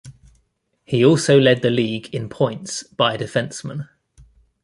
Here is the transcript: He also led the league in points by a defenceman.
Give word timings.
He 0.83 1.05
also 1.05 1.37
led 1.39 1.61
the 1.61 1.69
league 1.69 2.09
in 2.11 2.27
points 2.27 2.81
by 2.81 3.13
a 3.13 3.19
defenceman. 3.19 3.87